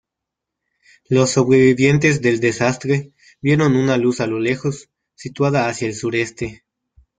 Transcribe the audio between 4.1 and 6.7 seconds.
a lo lejos, situada hacia el sureste.